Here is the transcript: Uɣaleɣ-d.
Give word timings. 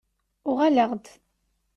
Uɣaleɣ-d. 0.49 1.05